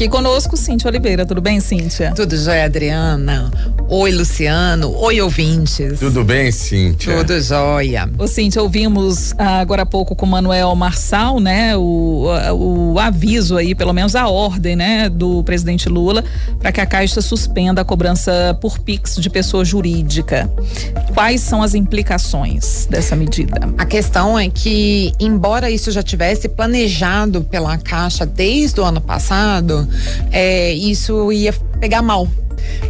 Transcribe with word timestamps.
Aqui 0.00 0.08
conosco, 0.08 0.56
Cíntia 0.56 0.88
Oliveira. 0.88 1.26
Tudo 1.26 1.42
bem, 1.42 1.60
Cíntia? 1.60 2.14
Tudo 2.16 2.34
jóia, 2.34 2.64
Adriana. 2.64 3.50
Oi, 3.86 4.10
Luciano. 4.10 4.96
Oi, 4.96 5.20
ouvintes. 5.20 5.98
Tudo 5.98 6.24
bem, 6.24 6.50
Cíntia? 6.50 7.18
Tudo 7.18 7.38
jóia. 7.38 8.08
Ô, 8.16 8.26
Cíntia, 8.26 8.62
ouvimos 8.62 9.34
ah, 9.36 9.60
agora 9.60 9.82
há 9.82 9.86
pouco 9.86 10.16
com 10.16 10.24
o 10.24 10.28
Manuel 10.30 10.74
Marçal, 10.74 11.38
né? 11.38 11.76
O, 11.76 12.28
o, 12.50 12.92
o 12.94 12.98
aviso 12.98 13.58
aí, 13.58 13.74
pelo 13.74 13.92
menos 13.92 14.16
a 14.16 14.26
ordem, 14.26 14.74
né? 14.74 15.10
Do 15.10 15.44
presidente 15.44 15.86
Lula 15.86 16.24
para 16.58 16.72
que 16.72 16.80
a 16.80 16.86
Caixa 16.86 17.20
suspenda 17.20 17.82
a 17.82 17.84
cobrança 17.84 18.56
por 18.58 18.78
Pix 18.78 19.16
de 19.16 19.28
pessoa 19.28 19.66
jurídica. 19.66 20.50
Quais 21.12 21.42
são 21.42 21.62
as 21.62 21.74
implicações 21.74 22.86
dessa 22.88 23.14
medida? 23.14 23.68
A 23.76 23.84
questão 23.84 24.38
é 24.38 24.48
que, 24.48 25.12
embora 25.20 25.70
isso 25.70 25.90
já 25.90 26.02
tivesse 26.02 26.48
planejado 26.48 27.42
pela 27.42 27.76
Caixa 27.76 28.24
desde 28.24 28.80
o 28.80 28.84
ano 28.84 29.00
passado, 29.00 29.89
é, 30.30 30.72
isso 30.72 31.32
ia 31.32 31.52
pegar 31.80 32.02
mal 32.02 32.28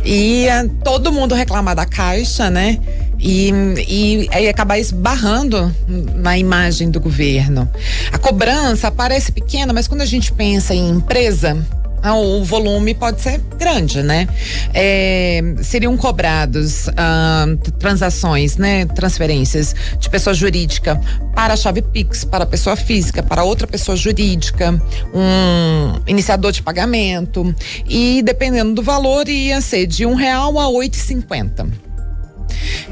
ia 0.04 0.68
todo 0.82 1.12
mundo 1.12 1.34
reclamar 1.34 1.74
da 1.74 1.86
caixa, 1.86 2.50
né? 2.50 2.78
E, 3.18 3.52
e, 3.86 4.28
e 4.32 4.48
acabar 4.48 4.78
esbarrando 4.78 5.74
na 6.16 6.38
imagem 6.38 6.90
do 6.90 6.98
governo. 6.98 7.68
A 8.10 8.16
cobrança 8.16 8.90
parece 8.90 9.30
pequena, 9.30 9.72
mas 9.72 9.86
quando 9.86 10.00
a 10.00 10.06
gente 10.06 10.32
pensa 10.32 10.74
em 10.74 10.88
empresa, 10.88 11.56
ah, 12.02 12.14
o 12.14 12.44
volume 12.44 12.94
pode 12.94 13.20
ser 13.20 13.40
grande, 13.58 14.02
né? 14.02 14.28
É, 14.72 15.42
seriam 15.62 15.96
cobrados 15.96 16.88
ah, 16.96 17.46
transações, 17.78 18.56
né? 18.56 18.86
Transferências 18.86 19.74
de 19.98 20.08
pessoa 20.08 20.34
jurídica 20.34 21.00
para 21.34 21.54
a 21.54 21.56
chave 21.56 21.82
Pix, 21.82 22.24
para 22.24 22.44
a 22.44 22.46
pessoa 22.46 22.76
física, 22.76 23.22
para 23.22 23.44
outra 23.44 23.66
pessoa 23.66 23.96
jurídica, 23.96 24.80
um 25.14 26.00
iniciador 26.06 26.52
de 26.52 26.62
pagamento. 26.62 27.54
E 27.88 28.22
dependendo 28.22 28.74
do 28.74 28.82
valor, 28.82 29.28
ia 29.28 29.60
ser 29.60 29.86
de 29.86 30.06
um 30.06 30.14
real 30.14 30.58
a 30.58 30.68
oito 30.68 30.94
e 30.94 30.98
cinquenta. 30.98 31.66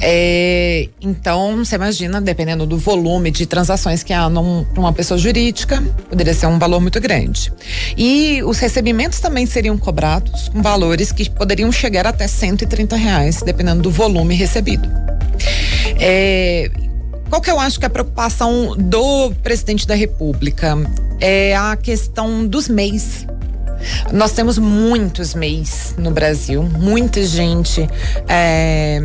É, 0.00 0.88
então, 1.00 1.64
você 1.64 1.74
imagina, 1.74 2.20
dependendo 2.20 2.66
do 2.66 2.78
volume 2.78 3.30
de 3.30 3.46
transações 3.46 4.02
que 4.02 4.12
há 4.12 4.28
num, 4.28 4.64
numa 4.74 4.92
pessoa 4.92 5.18
jurídica, 5.18 5.82
poderia 6.08 6.34
ser 6.34 6.46
um 6.46 6.58
valor 6.58 6.80
muito 6.80 7.00
grande. 7.00 7.52
E 7.96 8.42
os 8.44 8.58
recebimentos 8.58 9.20
também 9.20 9.46
seriam 9.46 9.76
cobrados 9.76 10.48
com 10.48 10.62
valores 10.62 11.12
que 11.12 11.28
poderiam 11.30 11.70
chegar 11.72 12.06
até 12.06 12.28
130 12.28 12.96
reais, 12.96 13.42
dependendo 13.42 13.82
do 13.82 13.90
volume 13.90 14.34
recebido. 14.34 14.88
É, 16.00 16.70
qual 17.28 17.40
que 17.40 17.50
eu 17.50 17.58
acho 17.58 17.78
que 17.78 17.84
é 17.84 17.88
a 17.88 17.90
preocupação 17.90 18.74
do 18.76 19.30
presidente 19.42 19.86
da 19.86 19.94
República? 19.94 20.76
É 21.20 21.56
a 21.56 21.76
questão 21.76 22.46
dos 22.46 22.68
MEIs. 22.68 23.26
Nós 24.12 24.32
temos 24.32 24.58
muitos 24.58 25.34
MEIs 25.34 25.94
no 25.98 26.10
Brasil, 26.10 26.62
muita 26.62 27.22
gente 27.24 27.88
é, 28.28 29.00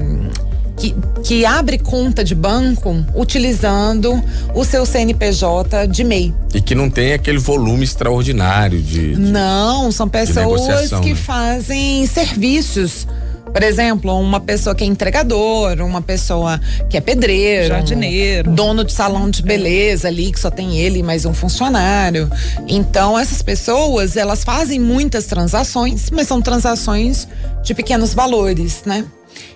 que, 0.77 0.95
que 1.23 1.45
abre 1.45 1.77
conta 1.77 2.23
de 2.23 2.35
banco 2.35 3.05
utilizando 3.15 4.21
o 4.53 4.63
seu 4.63 4.85
CNPJ 4.85 5.87
de 5.87 6.03
MEI. 6.03 6.33
E 6.53 6.61
que 6.61 6.75
não 6.75 6.89
tem 6.89 7.13
aquele 7.13 7.37
volume 7.37 7.83
extraordinário 7.83 8.81
de. 8.81 9.15
de 9.15 9.19
não, 9.19 9.91
são 9.91 10.07
pessoas 10.07 10.89
que 11.01 11.09
né? 11.09 11.15
fazem 11.15 12.05
serviços. 12.07 13.07
Por 13.53 13.61
exemplo, 13.61 14.19
uma 14.19 14.39
pessoa 14.39 14.73
que 14.73 14.83
é 14.83 14.87
entregador, 14.87 15.79
uma 15.81 16.01
pessoa 16.01 16.59
que 16.89 16.97
é 16.97 17.01
pedreiro, 17.01 17.67
jardineiro, 17.67 18.49
um 18.49 18.55
dono 18.55 18.83
de 18.83 18.91
salão 18.91 19.29
de 19.29 19.43
beleza 19.43 20.07
ali 20.07 20.31
que 20.31 20.39
só 20.39 20.49
tem 20.49 20.79
ele 20.79 20.99
e 20.99 21.03
mais 21.03 21.23
um 21.23 21.35
funcionário. 21.35 22.31
Então, 22.67 23.17
essas 23.17 23.43
pessoas, 23.43 24.17
elas 24.17 24.43
fazem 24.43 24.79
muitas 24.79 25.25
transações, 25.25 26.09
mas 26.09 26.27
são 26.27 26.41
transações 26.41 27.27
de 27.61 27.75
pequenos 27.75 28.15
valores, 28.15 28.81
né? 28.87 29.05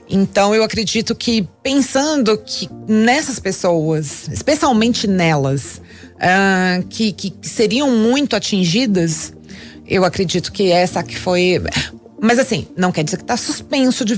Então 0.10 0.56
eu 0.56 0.64
acredito 0.64 1.14
que 1.14 1.48
pensando 1.62 2.38
que 2.38 2.70
nessas 2.88 3.40
pessoas, 3.40 4.28
especialmente 4.30 5.08
nelas, 5.08 5.82
uh, 6.16 6.86
que, 6.88 7.12
que 7.12 7.34
seriam 7.42 7.90
muito 7.92 8.36
atingidas, 8.36 9.34
eu 9.86 10.06
acredito 10.06 10.52
que 10.52 10.72
essa 10.72 11.04
que 11.04 11.18
foi. 11.18 11.62
Mas 12.22 12.40
assim, 12.40 12.68
não 12.76 12.92
quer 12.92 13.04
dizer 13.04 13.18
que 13.18 13.24
está 13.24 13.38
suspenso 13.38 14.04
de 14.04 14.18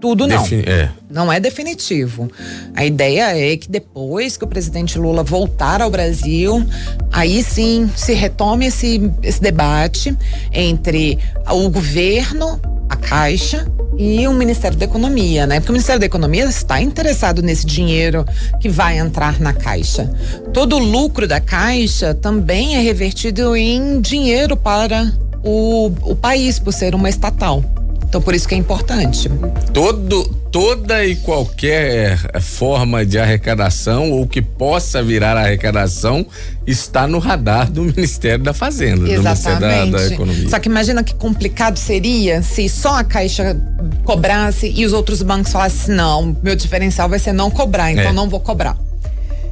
tudo, 0.00 0.26
não. 0.26 0.42
Defin 0.42 0.62
é. 0.66 0.90
Não 1.10 1.30
é 1.30 1.38
definitivo. 1.38 2.30
A 2.74 2.84
ideia 2.84 3.36
é 3.36 3.56
que 3.56 3.70
depois 3.70 4.36
que 4.36 4.44
o 4.44 4.46
presidente 4.46 4.98
Lula 4.98 5.22
voltar 5.22 5.82
ao 5.82 5.90
Brasil, 5.90 6.66
aí 7.12 7.42
sim 7.42 7.90
se 7.94 8.14
retome 8.14 8.66
esse, 8.66 9.12
esse 9.22 9.40
debate 9.40 10.16
entre 10.52 11.18
o 11.46 11.68
governo, 11.68 12.58
a 12.88 12.96
Caixa 12.96 13.70
e 14.00 14.26
o 14.26 14.32
Ministério 14.32 14.78
da 14.78 14.86
Economia, 14.86 15.46
né? 15.46 15.60
Porque 15.60 15.72
o 15.72 15.74
Ministério 15.74 16.00
da 16.00 16.06
Economia 16.06 16.44
está 16.44 16.80
interessado 16.80 17.42
nesse 17.42 17.66
dinheiro 17.66 18.24
que 18.58 18.66
vai 18.66 18.98
entrar 18.98 19.38
na 19.38 19.52
Caixa. 19.52 20.10
Todo 20.54 20.76
o 20.76 20.78
lucro 20.78 21.28
da 21.28 21.38
Caixa 21.38 22.14
também 22.14 22.76
é 22.76 22.80
revertido 22.80 23.54
em 23.54 24.00
dinheiro 24.00 24.56
para 24.56 25.12
o, 25.44 25.92
o 26.00 26.16
país, 26.16 26.58
por 26.58 26.72
ser 26.72 26.94
uma 26.94 27.10
estatal. 27.10 27.62
Então, 28.10 28.20
por 28.20 28.34
isso 28.34 28.48
que 28.48 28.56
é 28.56 28.58
importante. 28.58 29.30
Todo, 29.72 30.24
toda 30.50 31.06
e 31.06 31.14
qualquer 31.14 32.18
forma 32.40 33.06
de 33.06 33.16
arrecadação 33.20 34.10
ou 34.10 34.26
que 34.26 34.42
possa 34.42 35.00
virar 35.00 35.36
arrecadação 35.36 36.26
está 36.66 37.06
no 37.06 37.20
radar 37.20 37.70
do 37.70 37.82
Ministério 37.84 38.44
da 38.44 38.52
Fazenda, 38.52 39.08
Exatamente. 39.08 39.60
do 39.60 39.66
Ministério 39.66 39.92
da, 39.92 39.98
da 39.98 40.14
Economia. 40.14 40.48
Só 40.48 40.58
que 40.58 40.68
imagina 40.68 41.04
que 41.04 41.14
complicado 41.14 41.76
seria 41.76 42.42
se 42.42 42.68
só 42.68 42.98
a 42.98 43.04
Caixa 43.04 43.56
cobrasse 44.02 44.72
e 44.74 44.84
os 44.84 44.92
outros 44.92 45.22
bancos 45.22 45.52
falassem: 45.52 45.94
não, 45.94 46.36
meu 46.42 46.56
diferencial 46.56 47.08
vai 47.08 47.20
ser 47.20 47.32
não 47.32 47.48
cobrar, 47.48 47.92
então 47.92 48.06
é. 48.06 48.12
não 48.12 48.28
vou 48.28 48.40
cobrar. 48.40 48.76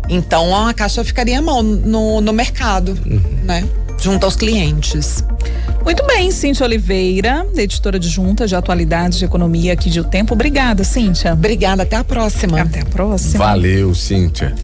Então 0.09 0.67
a 0.67 0.75
Caixa 0.75 1.05
ficaria 1.05 1.41
mal 1.41 1.63
no, 1.63 2.21
no 2.21 2.33
mercado, 2.33 2.99
uhum. 3.07 3.21
né? 3.45 3.65
Junto 4.01 4.25
aos 4.25 4.37
clientes. 4.37 5.25
Muito 5.85 6.07
bem, 6.07 6.31
Cíntia 6.31 6.65
Oliveira, 6.65 7.47
editora 7.57 7.99
de 7.99 8.09
junta 8.09 8.47
de 8.47 8.55
atualidades 8.55 9.19
de 9.19 9.25
economia 9.25 9.73
aqui 9.73 9.91
de 9.91 10.01
O 10.01 10.05
Tempo. 10.05 10.35
Obrigada, 10.35 10.85
Cíntia. 10.85 11.33
Obrigada, 11.33 11.83
até 11.83 11.97
a 11.97 12.05
próxima. 12.05 12.61
Até 12.61 12.81
a 12.81 12.85
próxima. 12.85 13.45
Valeu, 13.45 13.95
Cíntia. 13.95 14.55